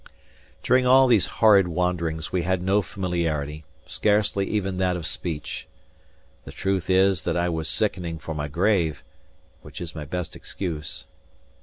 During 0.63 0.87
all 0.87 1.05
these 1.05 1.27
horrid 1.27 1.67
wanderings 1.67 2.31
we 2.31 2.41
had 2.41 2.63
no 2.63 2.81
familiarity, 2.81 3.65
scarcely 3.85 4.47
even 4.47 4.77
that 4.77 4.97
of 4.97 5.05
speech. 5.05 5.67
The 6.43 6.51
truth 6.51 6.89
is 6.89 7.21
that 7.21 7.37
I 7.37 7.49
was 7.49 7.69
sickening 7.69 8.17
for 8.17 8.33
my 8.33 8.47
grave, 8.47 9.03
which 9.61 9.79
is 9.79 9.93
my 9.93 10.05
best 10.05 10.35
excuse. 10.35 11.05